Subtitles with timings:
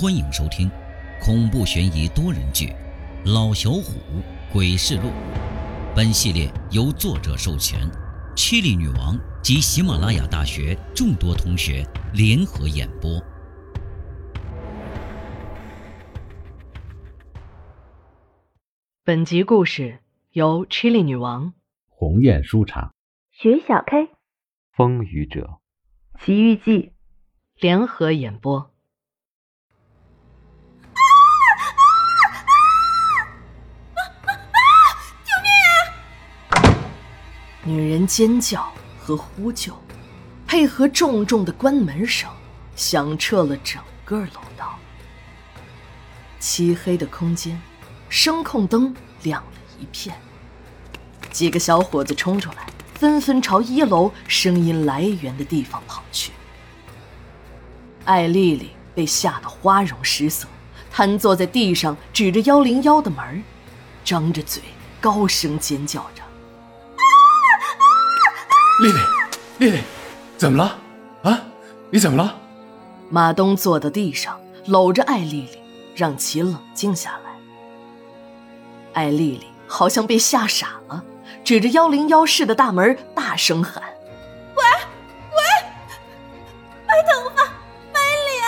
[0.00, 0.66] 欢迎收听
[1.20, 2.68] 恐怖悬疑多人剧
[3.34, 4.00] 《老小虎
[4.50, 5.08] 鬼事录》。
[5.94, 7.78] 本系列由作者授权，
[8.34, 13.22] 七里女王及喜马拉雅大学众多同学联合演播。
[19.04, 19.98] 本集故事
[20.32, 21.52] 由 Chili 女王、
[21.90, 22.94] 鸿雁书场、
[23.30, 24.08] 徐小 K、
[24.74, 25.60] 风雨者、
[26.24, 26.94] 奇遇记
[27.56, 28.70] 联合演播。
[37.70, 39.72] 女人尖叫和呼救，
[40.44, 42.28] 配合重重的关门声，
[42.74, 44.76] 响彻了整个楼道。
[46.40, 47.62] 漆黑的空间，
[48.08, 50.16] 声控灯亮了一片。
[51.30, 56.32] 几个小伙子冲出来，纷纷朝一楼声音来源的地方跑去。
[58.04, 60.48] 艾丽丽被吓得花容失色，
[60.90, 63.44] 瘫坐在地上，指着幺零幺的门，
[64.04, 64.60] 张着嘴
[65.00, 66.19] 高声尖叫着。
[68.80, 68.98] 丽丽，
[69.58, 69.82] 丽丽，
[70.38, 70.78] 怎么了？
[71.30, 71.38] 啊，
[71.90, 72.34] 你怎么了？
[73.10, 75.58] 马东坐到地上，搂着艾丽丽，
[75.94, 77.30] 让其冷静下来。
[78.94, 81.04] 艾丽丽好像被吓傻了，
[81.44, 83.82] 指着幺零幺室的大门大声喊
[84.56, 84.64] ：“喂，
[85.36, 85.42] 喂，
[86.86, 87.44] 白头发，
[87.92, 88.42] 白脸，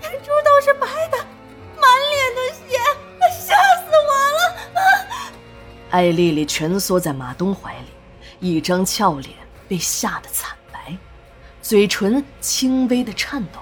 [0.00, 1.18] 眼珠都是白的，
[1.78, 2.78] 满脸的血，
[3.30, 4.40] 吓死我了！”
[5.92, 7.88] 艾丽丽蜷缩在马东怀里，
[8.40, 9.41] 一张俏脸。
[9.72, 10.94] 被吓得惨白，
[11.62, 13.58] 嘴唇轻微的颤抖，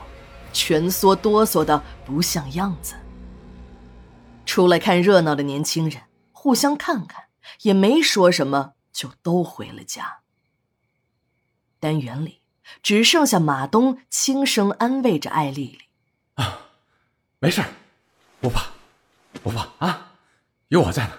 [0.52, 2.96] 蜷缩哆嗦的不像样子。
[4.44, 7.26] 出来看热闹的年轻人互相看看，
[7.62, 10.22] 也没说什么，就都回了家。
[11.78, 12.40] 单元里
[12.82, 15.78] 只剩下马东轻声安慰着艾丽丽
[16.42, 16.70] ：“啊，
[17.38, 17.62] 没事
[18.40, 18.66] 不怕，
[19.44, 20.14] 不怕啊，
[20.66, 21.12] 有我在呢，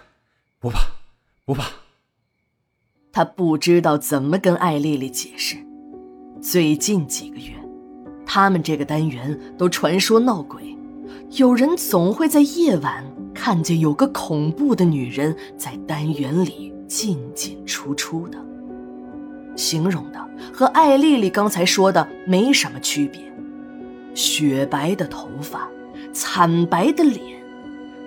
[0.60, 0.86] 不怕，
[1.46, 1.72] 不怕。”
[3.12, 5.58] 他不知道怎么跟艾丽丽解释。
[6.42, 7.54] 最近几个月，
[8.26, 10.76] 他们这个单元都传说闹鬼，
[11.32, 18.38] 有人总会在夜晚看见有个恐怖的女人在单元里进进出出的，
[19.56, 23.22] 形容的和艾丽丽刚才说的没什么区别：
[24.16, 25.70] 雪白的头发，
[26.14, 27.22] 惨白的脸，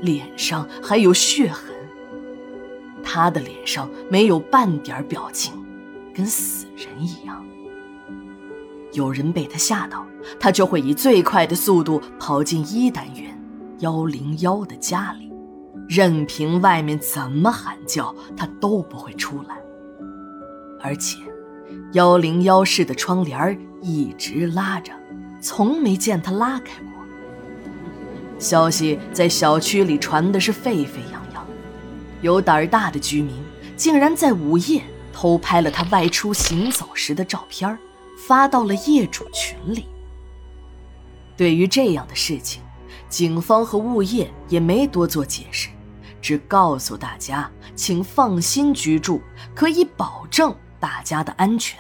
[0.00, 1.73] 脸上还有血痕。
[3.04, 5.52] 他的脸上没有半点表情，
[6.14, 7.44] 跟死人一样。
[8.92, 10.06] 有人被他吓到，
[10.38, 13.36] 他就会以最快的速度跑进一单元
[13.80, 15.32] 幺零幺的家里，
[15.88, 19.56] 任凭外面怎么喊叫，他都不会出来。
[20.80, 21.18] 而且，
[21.92, 24.92] 幺零幺室的窗帘一直拉着，
[25.40, 26.90] 从没见他拉开过。
[28.38, 31.23] 消息在小区里传的是沸沸扬。
[32.24, 33.34] 有胆儿大的居民
[33.76, 37.78] 竟然在午夜偷拍了他外出行走时的照片，
[38.26, 39.86] 发到了业主群里。
[41.36, 42.62] 对于这样的事情，
[43.10, 45.68] 警方和物业也没多做解释，
[46.22, 49.20] 只告诉大家请放心居住，
[49.54, 51.78] 可以保证大家的安全。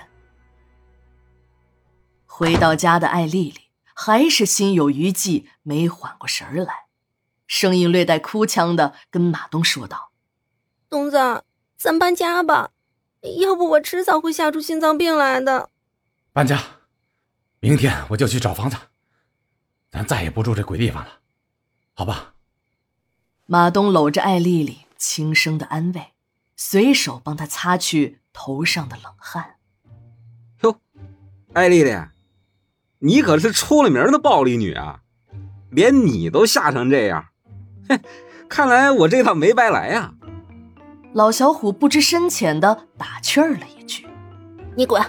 [2.26, 3.60] 回到家的艾丽丽
[3.94, 6.84] 还是心有余悸，没缓过神儿来，
[7.46, 10.10] 声音略带哭腔的跟马东说道。
[10.94, 11.42] 东子，
[11.76, 12.70] 咱搬家吧，
[13.40, 15.70] 要不我迟早会吓出心脏病来的。
[16.32, 16.62] 搬家，
[17.58, 18.76] 明天我就去找房子，
[19.90, 21.10] 咱再也不住这鬼地方了，
[21.94, 22.34] 好吧？
[23.44, 26.12] 马东搂着艾丽丽，轻声的安慰，
[26.54, 29.56] 随手帮她擦去头上的冷汗。
[30.60, 30.78] 哟，
[31.54, 31.92] 艾丽丽，
[33.00, 35.00] 你可是出了名的暴力女啊，
[35.72, 37.30] 连你都吓成这样，
[37.88, 38.00] 哼，
[38.48, 40.14] 看来我这趟没白来呀。
[41.14, 44.04] 老小虎不知深浅的打趣儿了一句
[44.76, 45.00] ：“你滚！”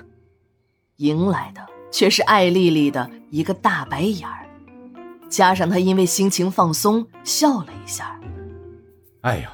[0.97, 4.45] 迎来的却是艾丽丽的一个大白眼儿，
[5.29, 8.19] 加上她因为心情放松笑了一下。
[9.21, 9.49] 哎呦，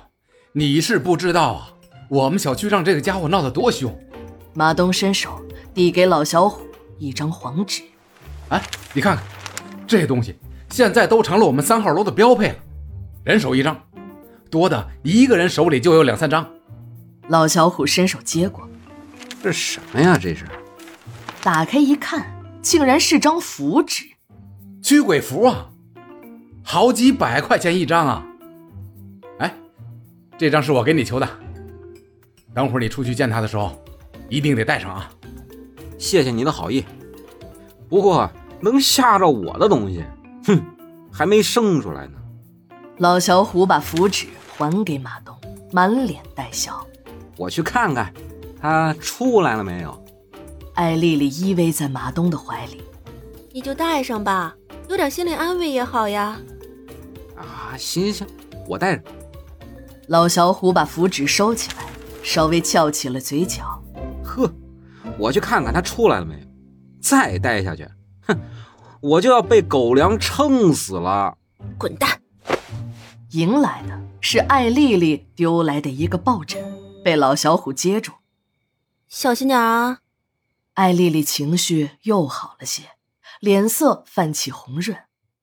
[0.51, 1.71] 你是不知道啊，
[2.09, 3.97] 我们小区让这个家伙闹得多凶。
[4.53, 5.41] 马东伸手
[5.73, 6.67] 递给老小虎
[6.97, 7.81] 一张黄纸
[8.51, 8.61] ：“哎，
[8.91, 9.25] 你看看，
[9.87, 10.35] 这东西
[10.69, 12.55] 现在都成了我们三号楼的标配了，
[13.23, 13.81] 人手一张。”
[14.51, 16.45] 多的一个人手里就有两三张，
[17.29, 18.67] 老小虎伸手接过，
[19.41, 20.17] 这什么呀？
[20.21, 20.45] 这是，
[21.41, 22.29] 打开一看，
[22.61, 24.03] 竟然是张符纸，
[24.83, 25.69] 驱鬼符啊，
[26.61, 28.25] 好几百块钱一张啊！
[29.39, 29.55] 哎，
[30.37, 31.27] 这张是我给你求的，
[32.53, 33.81] 等会儿你出去见他的时候，
[34.27, 35.09] 一定得带上啊！
[35.97, 36.83] 谢谢你的好意，
[37.87, 40.03] 不过能吓着我的东西，
[40.43, 40.61] 哼，
[41.09, 42.17] 还没生出来呢。
[43.01, 45.35] 老小虎把符纸还给马东，
[45.71, 46.85] 满脸带笑。
[47.35, 48.13] 我去看看，
[48.61, 50.05] 他出来了没有？
[50.75, 52.83] 艾丽丽依偎在马东的怀里。
[53.51, 54.55] 你就带上吧，
[54.87, 56.37] 有点心理安慰也好呀。
[57.35, 58.27] 啊，行行，
[58.67, 59.03] 我带着。
[60.05, 61.83] 老小虎把符纸收起来，
[62.21, 63.83] 稍微翘起了嘴角。
[64.23, 64.47] 呵，
[65.17, 66.41] 我去看看他出来了没有。
[67.01, 67.89] 再待下去，
[68.27, 68.39] 哼，
[68.99, 71.35] 我就要被狗粮撑死了。
[71.79, 72.20] 滚蛋！
[73.31, 76.61] 迎来的是艾丽丽丢来的一个抱枕，
[77.01, 78.11] 被老小虎接住。
[79.07, 79.99] 小心点啊！
[80.73, 82.97] 艾丽丽情绪又好了些，
[83.39, 84.97] 脸色泛起红润，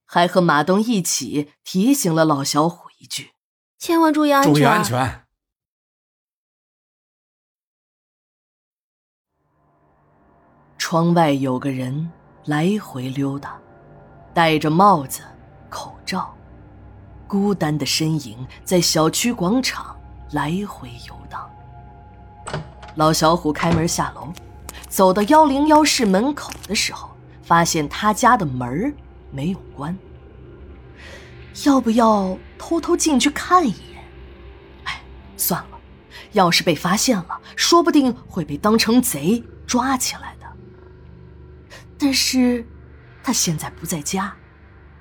[0.05, 3.32] 还和马东一起提醒了老小虎一句
[3.79, 5.25] ：“千万注意安全。”注意安全。
[10.76, 12.11] 窗外有个人
[12.44, 13.58] 来回溜达，
[14.35, 15.23] 戴着帽子、
[15.69, 16.35] 口罩，
[17.29, 19.95] 孤单的身影在小区广场
[20.33, 21.49] 来回游荡。
[22.97, 24.33] 老小虎开门下楼，
[24.89, 27.11] 走到幺零幺室门口的时候，
[27.43, 28.93] 发现他家的门
[29.31, 29.97] 没有关。
[31.65, 34.05] 要不要偷偷进去看一眼？
[34.85, 35.01] 哎，
[35.37, 35.79] 算了，
[36.33, 40.47] 要是被发现了，说不定会被当成贼抓起来的。
[41.99, 42.67] 但是，
[43.23, 44.33] 他现在不在家，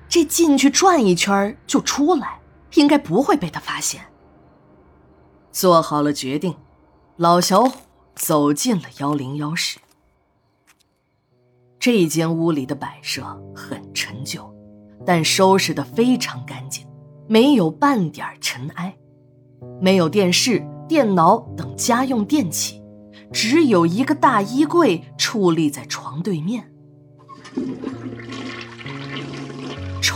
[0.08, 2.40] 这进去转一圈就出来，
[2.74, 4.02] 应该不会被他发现。
[5.52, 6.54] 做好了决定，
[7.16, 7.78] 老小虎
[8.14, 9.78] 走进了幺零幺室。
[11.78, 13.22] 这间屋里的摆设
[13.54, 14.52] 很陈旧，
[15.06, 16.86] 但收拾的非常干净，
[17.28, 18.96] 没有半点尘埃，
[19.80, 22.82] 没有电视、电脑等家用电器，
[23.32, 26.72] 只有一个大衣柜矗立在床对面。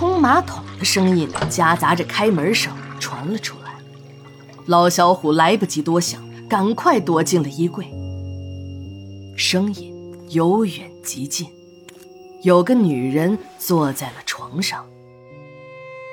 [0.02, 3.72] 冲马桶的声音夹杂着开门声传了出来，
[4.66, 7.86] 老小虎来不及多想，赶快躲进了衣柜。
[9.36, 11.46] 声音由远及近，
[12.42, 14.84] 有个女人坐在了床上。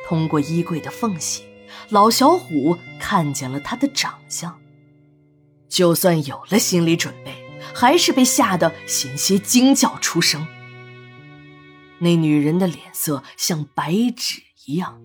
[0.08, 1.42] 通过衣柜的缝隙，
[1.90, 4.56] 老小虎看见了她的长相。
[5.68, 7.34] 就算有了心理准备，
[7.74, 10.46] 还是被吓得险些惊叫出声。
[12.00, 15.00] 那女人的脸色像白纸一样，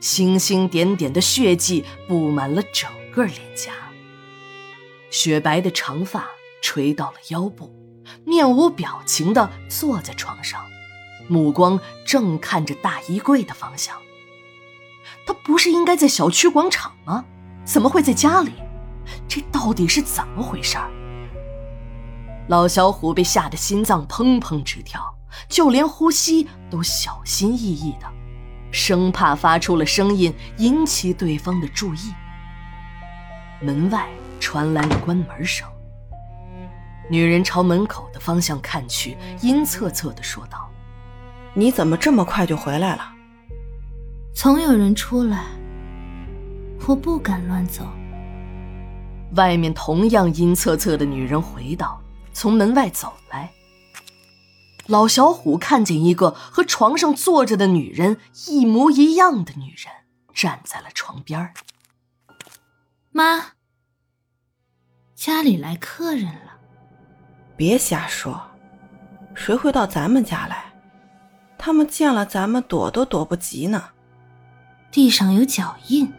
[0.00, 3.72] 星星点点的血迹布满了整个脸颊。
[5.10, 6.26] 雪白的长发
[6.62, 7.74] 垂到了腰部，
[8.24, 10.64] 面无表情地坐在床上，
[11.28, 13.96] 目光正看着大衣柜的方向。
[15.26, 17.24] 她不是应该在小区广场吗？
[17.64, 18.52] 怎么会在家里？
[19.28, 20.78] 这到底是怎么回事？
[22.48, 25.14] 老小虎被吓得心脏砰砰直跳。
[25.48, 28.06] 就连呼吸都小心翼翼的，
[28.70, 32.12] 生怕发出了声音引起对方的注意。
[33.60, 34.08] 门外
[34.40, 35.68] 传来了关门声，
[37.08, 40.68] 女人朝门口的方向看去，阴恻恻地说道
[41.54, 43.12] ：“你怎么这么快就回来了？”
[44.34, 45.44] 总有人出来，
[46.86, 47.86] 我不敢乱走。
[49.36, 52.00] 外面同样阴恻恻的女人回道
[52.34, 53.48] ：“从门外走来。”
[54.92, 59.90] 老小虎看见一个和床上坐着的女人一模一样的女人
[60.34, 61.54] 站在了床边
[63.10, 63.52] 妈，
[65.14, 66.58] 家里来客人了。
[67.56, 68.38] 别瞎说，
[69.34, 70.74] 谁会到咱们家来？
[71.56, 73.82] 他们见了咱们躲都躲不及呢。
[74.90, 76.12] 地上有脚印，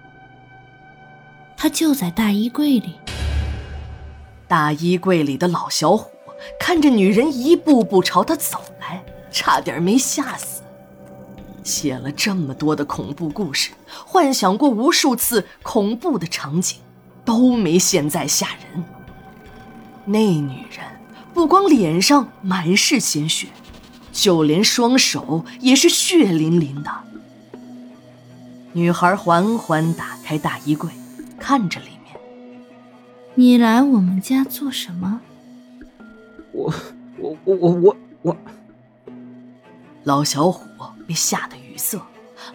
[1.55, 2.95] 他就在大衣柜里。
[4.47, 6.12] 大衣柜里的老小虎。
[6.59, 10.61] 看着女人一步步朝他走来，差点没吓死。
[11.63, 13.71] 写了这么多的恐怖故事，
[14.05, 16.79] 幻想过无数次恐怖的场景，
[17.23, 18.83] 都没现在吓人。
[20.05, 20.85] 那女人
[21.33, 23.47] 不光脸上满是鲜血，
[24.11, 26.91] 就连双手也是血淋淋的。
[28.73, 30.89] 女孩缓缓打开大衣柜，
[31.39, 32.19] 看着里面
[33.35, 35.21] ：“你来我们家做什么？”
[36.53, 36.71] 我
[37.17, 38.37] 我我我我我，
[40.03, 40.63] 老小虎
[41.07, 41.99] 被吓得语塞，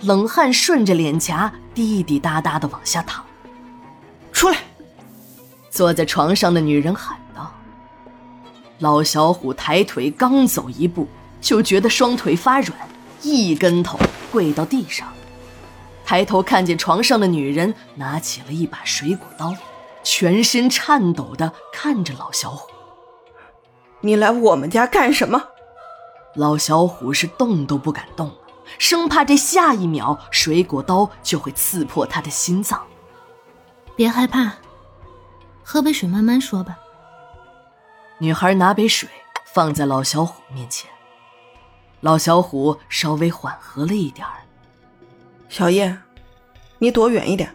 [0.03, 3.25] 冷汗顺着脸颊滴滴答答的往下淌。
[4.33, 4.59] 出来！
[5.69, 7.53] 坐在床上的女人喊道。
[8.79, 11.09] 老小虎抬腿刚走一步，
[11.41, 12.79] 就觉得双腿发软，
[13.23, 13.99] 一跟头
[14.31, 15.09] 跪到地上。
[16.05, 19.57] 抬头看见床上的女人拿起了一把水果刀，
[20.05, 22.71] 全身颤抖的看着老小虎。
[24.01, 25.43] 你来我们家干什么？
[26.35, 28.37] 老小虎是动都不敢动了，
[28.79, 32.87] 生怕这下一秒水果刀就会刺破他的心脏。
[33.97, 34.53] 别害怕，
[35.65, 36.79] 喝杯水慢慢说吧。
[38.19, 39.09] 女孩拿杯水
[39.47, 40.89] 放在老小虎面前，
[42.01, 44.35] 老小虎稍微缓和了一点儿。
[45.49, 46.01] 小燕，
[46.79, 47.53] 你躲远一点。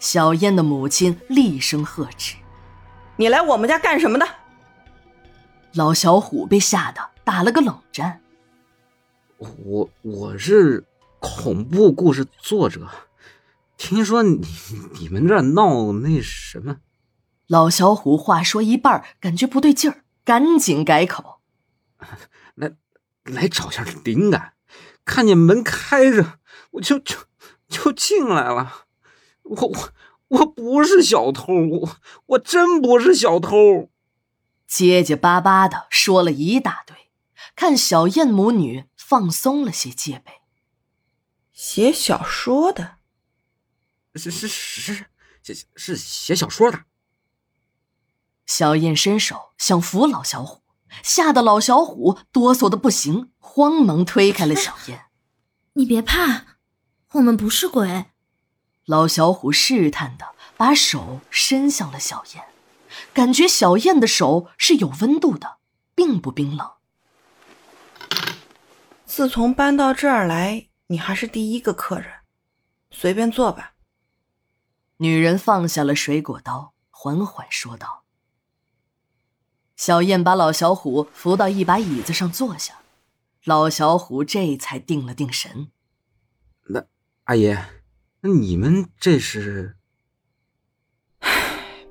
[0.00, 2.36] 小燕的母亲厉声呵斥
[3.16, 4.26] ：“你来我们家干什么的？”
[5.74, 8.20] 老小虎被吓得打了个冷战。
[9.38, 10.84] 我我是
[11.20, 12.88] 恐怖故事作者，
[13.76, 14.40] 听说你
[14.98, 16.78] 你们这闹那什么？
[17.46, 21.40] 老小虎话说一半，感觉不对劲儿，赶紧改口
[22.56, 22.74] ：“来
[23.24, 24.54] 来找下灵感，
[25.04, 26.38] 看见门开着，
[26.72, 27.16] 我就就
[27.68, 28.84] 就进来了。”
[29.44, 29.90] 我我
[30.28, 31.90] 我不是小偷，我
[32.26, 33.90] 我真不是小偷。
[34.68, 37.10] 结结巴巴的说了一大堆，
[37.56, 40.32] 看小燕母女放松了些戒备。
[41.52, 42.98] 写小说的，
[44.14, 45.06] 是是是
[45.42, 46.84] 是是写小说的。
[48.46, 50.62] 小燕伸手想扶老小虎，
[51.02, 55.06] 吓得老小虎哆嗦的不行，慌忙推开了小燕。
[55.74, 56.58] 你别怕，
[57.12, 58.06] 我们不是鬼。
[58.84, 62.44] 老小虎试探的把手伸向了小燕，
[63.12, 65.58] 感觉小燕的手是有温度的，
[65.94, 66.72] 并不冰冷。
[69.04, 72.08] 自从搬到这儿来，你还是第一个客人，
[72.90, 73.74] 随便坐吧。
[74.98, 78.04] 女人放下了水果刀，缓缓说道。
[79.76, 82.80] 小燕把老小虎扶到一把椅子上坐下，
[83.44, 85.68] 老小虎这才定了定神。
[86.64, 86.84] 那
[87.24, 87.56] 阿姨。
[88.20, 89.76] 那你们这是？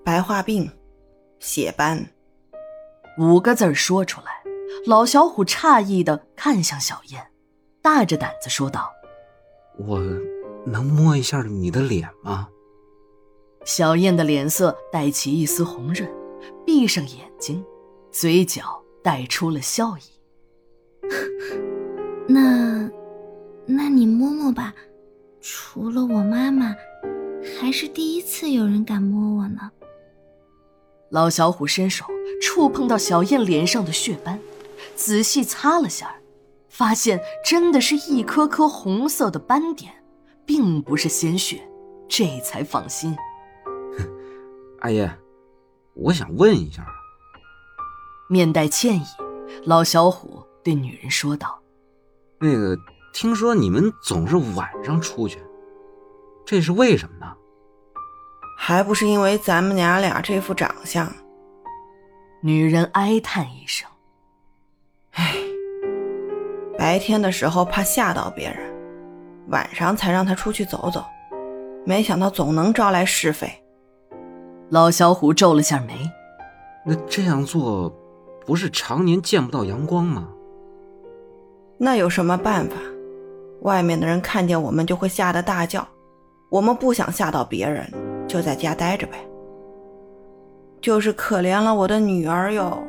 [0.04, 0.77] 白化病，
[1.40, 2.10] 血斑，
[3.18, 4.44] 五个字说出来，
[4.86, 7.28] 老小虎诧异的看向小燕，
[7.82, 8.92] 大着胆子说道
[9.78, 10.00] ：“我
[10.66, 12.50] 能摸一下你的脸吗？”
[13.66, 16.10] 小燕的脸色带起一丝红润，
[16.66, 17.64] 闭上眼睛，
[18.12, 20.02] 嘴角带出了笑意。
[22.28, 22.90] 那，
[23.66, 24.74] 那你摸摸吧。
[25.40, 26.76] 除了我妈妈，
[27.60, 29.72] 还是第一次有人敢摸我呢。
[31.10, 32.06] 老小虎伸手
[32.42, 34.40] 触碰到小燕脸上的血斑，
[34.96, 36.16] 仔细擦了下，
[36.70, 39.94] 发现真的是一颗颗红色的斑点，
[40.46, 41.68] 并不是鲜血，
[42.08, 43.16] 这才放心。
[44.80, 45.10] 阿姨，
[45.94, 46.86] 我想问一下。
[48.30, 49.04] 面带歉意，
[49.66, 51.60] 老小虎对女人说道
[52.40, 52.78] ：“那个。”
[53.14, 55.40] 听说你们总是晚上出去，
[56.46, 57.34] 这是为什么呢？
[58.60, 61.08] 还不是因为咱们娘俩这副长相。
[62.42, 63.88] 女人哀叹一声
[65.14, 65.36] ：“唉，
[66.78, 68.58] 白天的时候怕吓到别人，
[69.50, 71.06] 晚上才让他出去走走，
[71.86, 73.48] 没想到总能招来是非。”
[74.70, 75.94] 老小虎皱了下眉
[76.84, 77.96] ：“那这样做，
[78.46, 80.28] 不是常年见不到阳光吗？
[81.78, 82.76] 那有什么办法？”
[83.62, 85.88] 外面的人看见我们就会吓得大叫，
[86.50, 87.92] 我们不想吓到别人，
[88.28, 89.18] 就在家待着呗。
[90.82, 92.84] 就是可怜了我的女儿哟，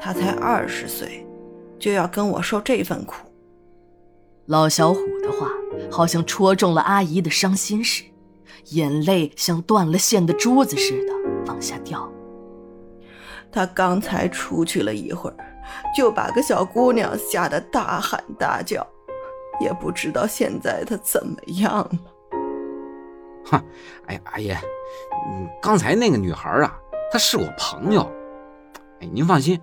[0.00, 1.26] 她才二十岁，
[1.78, 3.16] 就要跟我受这份苦。
[4.46, 5.48] 老小虎的话
[5.90, 8.04] 好像戳中了阿姨的伤心事，
[8.70, 11.12] 眼泪像断了线的珠子似的
[11.46, 12.10] 往下掉。
[13.50, 15.36] 他刚才出去了一会儿，
[15.96, 18.86] 就把个小姑娘吓得大喊大叫。
[19.60, 21.90] 也不知道现在他怎么样了。
[23.46, 23.64] 哼，
[24.06, 26.78] 哎呀，阿姨，嗯，刚才那个女孩啊，
[27.10, 28.10] 她是我朋友。
[29.00, 29.60] 哎，您放心，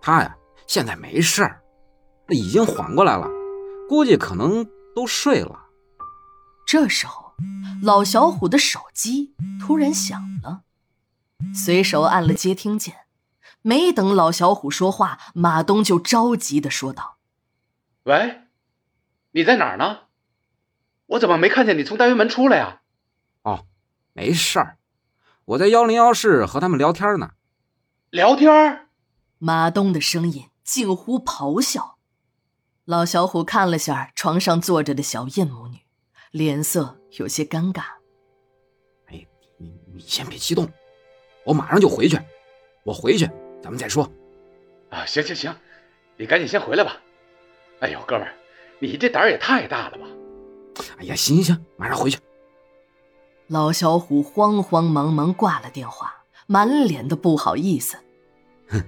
[0.00, 1.62] 她呀现在没事儿，
[2.28, 3.28] 已经缓过来了，
[3.88, 5.66] 估计可能都睡了。
[6.66, 7.32] 这时候，
[7.82, 10.62] 老小虎的手机突然响了，
[11.54, 12.94] 随手按了接听键。
[13.62, 17.16] 没等老小虎说话，马东就着急的说道
[18.04, 18.42] ：“喂。”
[19.32, 20.02] 你在哪儿呢？
[21.06, 22.80] 我怎么没看见你从单元门出来呀？
[23.46, 23.64] 哦，
[24.12, 24.76] 没事儿，
[25.44, 27.30] 我在幺零幺室和他们聊天呢。
[28.10, 28.88] 聊天？
[29.38, 31.96] 马东的声音近乎咆哮。
[32.84, 35.78] 老小虎看了下床上坐着的小燕母女，
[36.32, 37.82] 脸色有些尴尬。
[39.06, 39.24] 哎，
[39.58, 40.68] 你你先别激动，
[41.44, 42.18] 我马上就回去。
[42.82, 43.30] 我回去，
[43.62, 44.10] 咱们再说。
[44.90, 45.54] 啊，行行行，
[46.16, 47.00] 你赶紧先回来吧。
[47.78, 48.34] 哎呦，哥们儿。
[48.80, 50.06] 你这胆儿也太大了吧！
[50.98, 52.18] 哎呀，行行行，马上回去。
[53.48, 56.12] 老小虎慌慌忙忙挂了电话，
[56.46, 57.96] 满脸的不好意思。
[58.68, 58.82] 哼，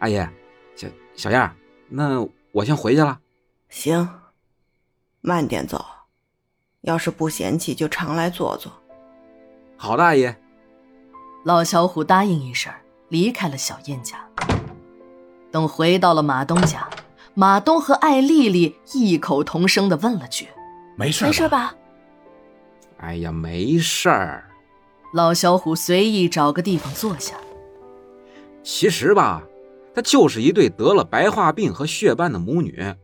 [0.00, 0.16] 阿姨，
[0.74, 1.50] 小小燕，
[1.88, 3.20] 那我先回去了。
[3.68, 4.08] 行。
[5.20, 5.84] 慢点走。
[6.80, 8.72] 要是不嫌弃，就常来坐坐。
[9.76, 10.34] 好，的，阿姨。
[11.44, 12.72] 老小虎答应一声，
[13.10, 14.26] 离开了小燕家。
[15.52, 16.88] 等回到了马东家，
[17.34, 20.48] 马东和艾丽丽异口同声的问了句
[20.98, 21.74] ：“没事，没事吧？”
[23.00, 24.44] 哎呀，没事儿。
[25.12, 27.34] 老小虎随意找个地方坐下。
[28.62, 29.42] 其实吧，
[29.94, 32.94] 她就是一对得了白化病和血斑的母女。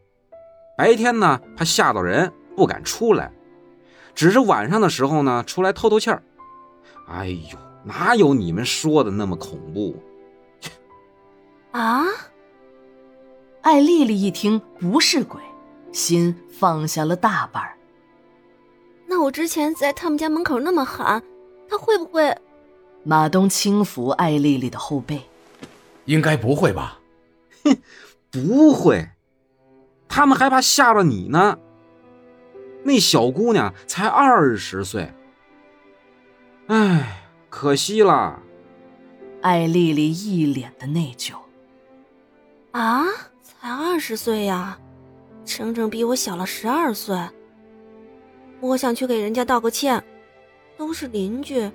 [0.76, 3.32] 白天呢，怕吓到人，不敢出来。
[4.14, 6.22] 只是晚上的时候呢，出来透透气儿。
[7.08, 9.96] 哎呦，哪有你们说的那么恐怖？
[11.72, 12.04] 啊！
[13.62, 15.40] 艾丽丽一听不是鬼，
[15.92, 17.75] 心放下了大半儿。
[19.06, 21.22] 那我之前在他们家门口那么喊，
[21.68, 22.36] 他会不会？
[23.04, 25.22] 马东轻抚艾丽丽的后背，
[26.06, 26.98] 应该不会吧？
[27.64, 27.76] 哼，
[28.32, 29.08] 不会，
[30.08, 31.58] 他们还怕吓着你呢。
[32.82, 35.12] 那小姑娘才二十岁，
[36.66, 38.42] 唉，可惜了。
[39.40, 41.34] 艾丽丽一脸的内疚。
[42.72, 43.04] 啊，
[43.42, 44.78] 才二十岁呀，
[45.44, 47.16] 整整比我小了十二岁。
[48.60, 50.02] 我想去给人家道个歉，
[50.76, 51.70] 都是邻居，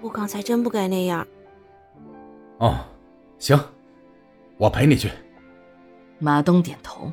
[0.00, 1.26] 我刚才真不该那样。
[2.58, 2.76] 哦，
[3.38, 3.58] 行，
[4.56, 5.10] 我陪你去。
[6.18, 7.12] 马东点头。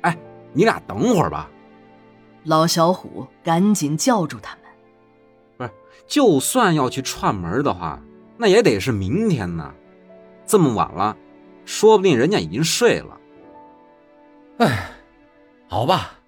[0.00, 0.18] 哎，
[0.52, 1.48] 你俩等会儿吧。
[2.44, 4.64] 老小虎赶紧叫住他们
[5.56, 5.70] ：“不是，
[6.08, 8.02] 就算要去串门的话，
[8.36, 9.72] 那也得是明天呢。
[10.44, 11.16] 这么晚了，
[11.64, 13.20] 说不定人家已经睡了。”
[14.58, 14.90] 哎，
[15.68, 16.18] 好吧。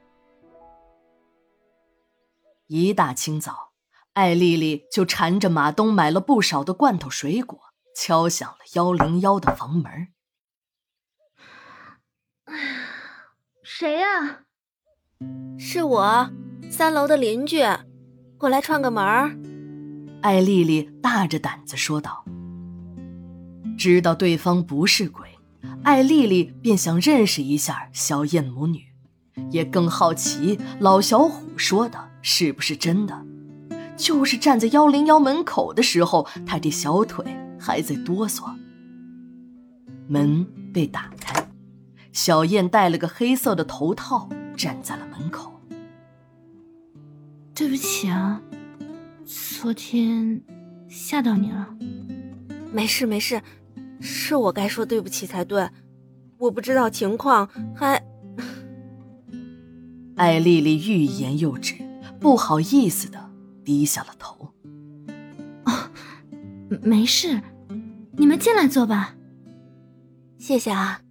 [2.76, 3.71] 一大清早，
[4.14, 7.57] 艾丽丽就缠着马东买了不少的罐头水果，
[7.97, 10.09] 敲响了幺零幺的房门。
[13.62, 14.40] 谁呀？
[15.56, 16.30] 是我，
[16.69, 17.63] 三楼的邻居，
[18.37, 19.37] 过来串个门儿。
[20.23, 22.25] 艾丽丽大着胆子说道。
[23.78, 25.39] 知道对方不是鬼，
[25.84, 28.87] 艾丽丽便想认识一下小燕母女，
[29.52, 33.25] 也更好奇老小虎说的是不是真的。
[33.97, 37.25] 就是站在幺零幺门口的时候，他这小腿
[37.60, 38.52] 还在哆嗦。
[40.08, 41.49] 门被打开，
[42.13, 44.28] 小燕戴了个黑色的头套。
[44.56, 45.52] 站在了门口。
[47.54, 48.41] 对不起啊，
[49.25, 50.41] 昨天
[50.89, 51.69] 吓到你了。
[52.73, 53.43] 没事没事，
[54.00, 55.69] 是我该说对不起才对。
[56.39, 58.00] 我不知道情况，还……
[60.15, 61.75] 艾丽丽欲言又止，
[62.25, 63.30] 不好意思的
[63.67, 64.54] 低下了头。
[65.67, 65.91] 哦，
[66.80, 67.43] 没事，
[68.17, 69.15] 你们进来坐吧。
[70.39, 71.02] 谢谢啊。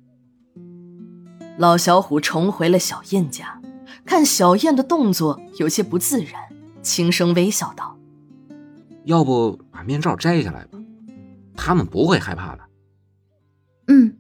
[1.60, 3.62] 老小虎重回了小燕家，
[4.04, 6.50] 看小燕的动作有些不自然，
[6.82, 7.96] 轻声微笑道
[9.06, 10.80] ：“要不把面罩摘下来吧，
[11.56, 12.64] 他们不会害怕的。”
[13.86, 14.18] 嗯。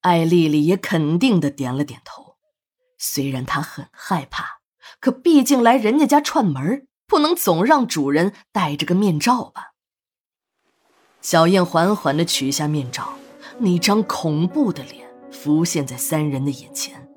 [0.00, 2.36] 艾丽丽也肯定的点了点头。
[2.96, 4.61] 虽然她很害怕，
[5.02, 9.72] 可毕竟来人家家串门，不能总让主人戴着个面罩吧。
[11.20, 13.14] 小燕缓缓的取下面罩，
[13.58, 15.02] 那张恐怖的脸。
[15.32, 17.08] 浮现在三人的眼前。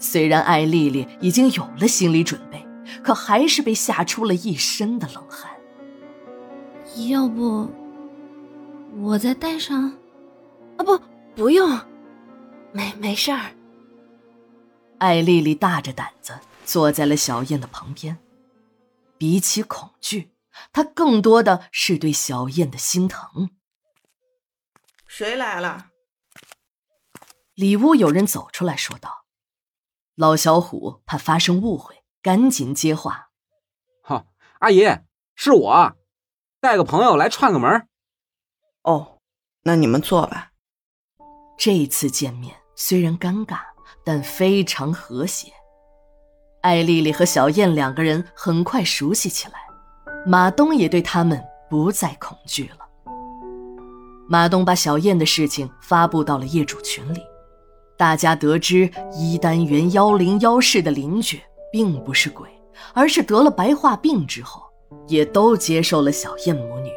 [0.00, 2.66] 虽然艾丽丽已经有了心理准备，
[3.04, 5.50] 可还是被吓出了一身的冷汗。
[7.08, 7.68] 要不，
[9.02, 9.92] 我再戴上？
[10.78, 10.98] 啊，不，
[11.36, 11.78] 不用，
[12.72, 13.50] 没没事儿。
[14.98, 16.32] 艾丽丽大着胆子
[16.70, 18.22] 坐在了小燕的旁边。
[19.18, 20.32] 比起恐惧，
[20.72, 23.50] 他更多的是对小燕的心疼。
[25.08, 25.88] 谁来了？
[27.54, 29.24] 里屋有人走出来说道
[30.14, 33.30] ：“老小虎怕发生误会，赶紧接话
[34.04, 34.26] ：‘哈，
[34.60, 34.84] 阿姨，
[35.34, 35.96] 是我，
[36.60, 37.88] 带个朋友来串个门。’
[38.82, 39.18] 哦，
[39.62, 40.52] 那你们坐吧。
[41.58, 43.60] 这次见面虽然尴尬，
[44.04, 45.52] 但非常和谐。
[46.62, 49.54] 艾丽丽和小燕两个人很快熟悉起来，
[50.26, 52.86] 马东也对他们不再恐惧了。
[54.28, 57.20] 马东把小燕的事情发布到了业主群里。”
[57.96, 61.38] 大家得知一单元幺零幺室的邻居
[61.70, 62.48] 并不是鬼，
[62.94, 64.62] 而是得了白化病之后，
[65.06, 66.90] 也都接受了小燕母女。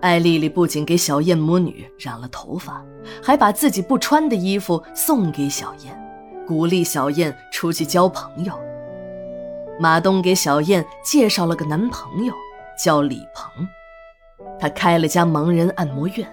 [0.00, 2.84] 艾丽丽不仅给小燕母女染了头发，
[3.22, 6.09] 还把自己不穿的衣服送给小燕，
[6.50, 8.52] 鼓励小燕出去交朋友。
[9.78, 12.34] 马东给小燕介绍了个男朋友，
[12.76, 13.68] 叫李鹏，
[14.58, 16.28] 他开了家盲人按摩院。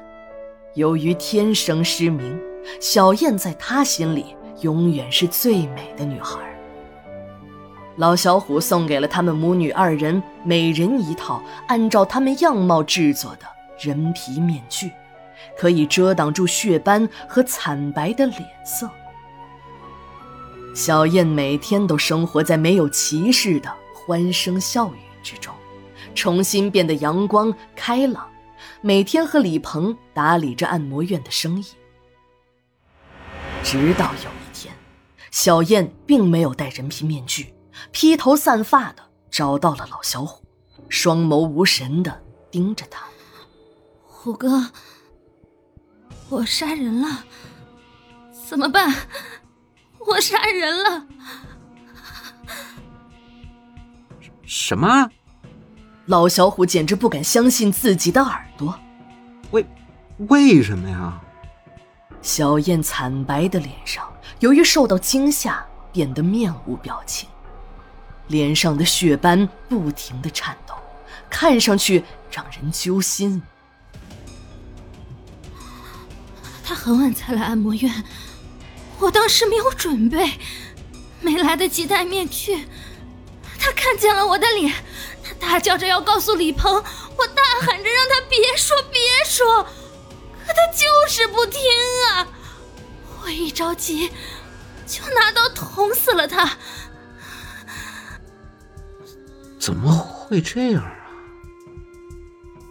[0.73, 2.41] 由于天生失明。
[2.81, 6.39] 小燕在他心里永远是最美的女孩。
[7.95, 13.45] 老小虎送给了他们母女二人每人一套按照他们样貌制作的
[13.79, 14.91] 人皮面具，
[15.57, 18.89] 可以遮挡住血斑和惨白的脸色。
[20.77, 25.51] 小燕每天都生活在没有歧视的欢声笑语之中，
[26.13, 28.29] 重新变得阳光开朗，
[28.81, 31.65] 每天和李鹏打理着按摩院的生意。
[33.63, 34.71] 直到有一天，
[35.31, 37.55] 小燕并没有戴人皮面具。
[37.91, 40.45] 披头散发的找到了老小虎，
[40.89, 43.03] 双眸无神的盯着他。
[44.05, 44.69] 虎哥，
[46.29, 47.25] 我杀人了，
[48.47, 48.93] 怎么办？
[50.07, 51.05] 我杀人了！
[54.45, 55.09] 什么？
[56.05, 58.79] 老小虎简直不敢相信自己的耳朵。
[59.51, 59.65] 为
[60.29, 61.21] 为什么呀？
[62.21, 67.27] 小燕惨白的脸上，由于受到惊吓，变得面无表情。
[68.27, 70.73] 脸上的血斑不停的颤抖，
[71.29, 73.41] 看上去让人揪心。
[76.63, 78.03] 他很晚才来按摩院，
[78.99, 80.33] 我当时没有准备，
[81.21, 82.65] 没来得及戴面具。
[83.59, 84.73] 他看见了我的脸，
[85.23, 91.61] 他大叫着要告诉李鹏，我大喊着让他别说别说，可他就是不听
[92.11, 92.27] 啊！
[93.23, 94.09] 我一着急，
[94.85, 96.57] 就拿刀捅死了他。
[99.59, 100.95] 怎么会这样啊？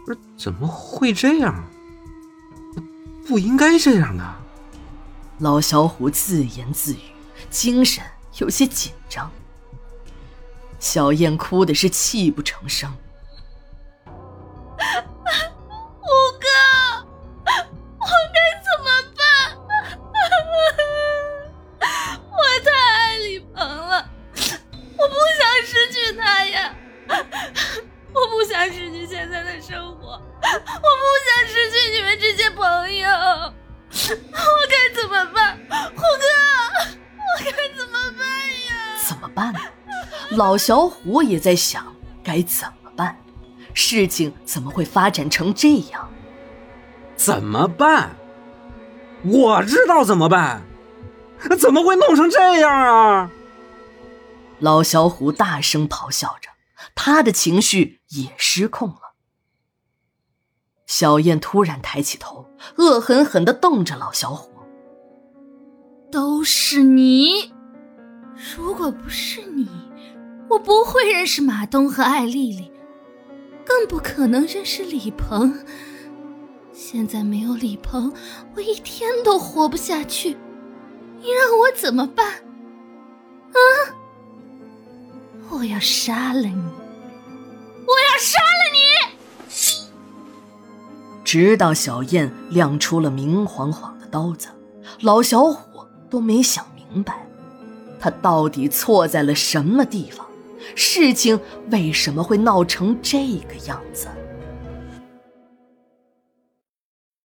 [0.04, 1.68] 不是怎么会这样？
[3.26, 4.24] 不应该这样的。
[5.38, 6.98] 老小虎自言自语，
[7.50, 8.02] 精神
[8.38, 9.30] 有些紧张。
[10.78, 12.92] 小燕哭的是泣不成声。
[40.36, 43.16] 老小虎也在想该怎么办，
[43.74, 46.08] 事情怎么会发展成这样？
[47.16, 48.16] 怎么办？
[49.24, 50.62] 我知道怎么办，
[51.58, 53.30] 怎么会弄成这样啊？
[54.58, 56.50] 老小虎大声咆哮着，
[56.94, 59.14] 他的情绪也失控了。
[60.86, 64.50] 小燕突然抬起头，恶狠狠地瞪着老小虎
[66.12, 67.52] ：“都是你！
[68.56, 69.68] 如果不是你……”
[70.48, 72.70] 我不会认识马东和艾丽丽，
[73.64, 75.58] 更不可能认识李鹏。
[76.72, 78.12] 现在没有李鹏，
[78.54, 80.36] 我一天都活不下去。
[81.20, 82.26] 你让我怎么办？
[82.34, 83.58] 啊！
[85.48, 86.54] 我要杀了你！
[87.86, 88.76] 我要杀了你！
[91.24, 94.48] 直到小燕亮出了明晃晃的刀子，
[95.00, 97.26] 老小虎都没想明白，
[97.98, 100.25] 他到底错在了什么地方。
[100.74, 101.38] 事情
[101.70, 104.08] 为什么会闹成这个样子？